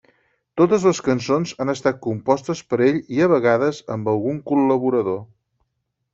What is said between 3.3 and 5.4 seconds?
vegades amb algun col·laborador.